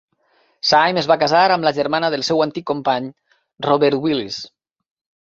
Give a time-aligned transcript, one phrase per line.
[0.69, 3.13] Syme es va casar amb la germana del seu antic company,
[3.71, 4.45] Robert Willis.